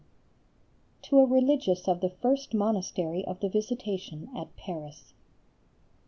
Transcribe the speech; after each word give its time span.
_To 1.03 1.21
a 1.21 1.27
Religious 1.27 1.87
of 1.87 2.01
the 2.01 2.09
First 2.09 2.55
Monastery 2.55 3.23
of 3.23 3.39
the 3.39 3.49
Visitation 3.49 4.29
at 4.35 4.55
Paris. 4.55 5.13